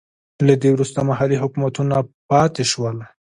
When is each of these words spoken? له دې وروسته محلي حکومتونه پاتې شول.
له 0.47 0.53
دې 0.61 0.69
وروسته 0.73 0.99
محلي 1.09 1.37
حکومتونه 1.43 1.95
پاتې 2.29 2.63
شول. 2.71 2.97